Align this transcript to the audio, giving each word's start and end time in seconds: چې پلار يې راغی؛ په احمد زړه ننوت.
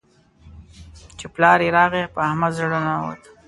چې 1.17 1.25
پلار 1.33 1.59
يې 1.65 1.69
راغی؛ 1.77 2.03
په 2.13 2.19
احمد 2.27 2.51
زړه 2.59 2.77
ننوت. 2.85 3.21